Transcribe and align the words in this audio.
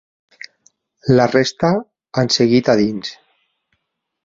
La 1.19 1.27
resta, 1.33 1.69
han 2.23 2.33
seguit 2.39 2.73
a 2.75 2.77
dins. 2.83 3.15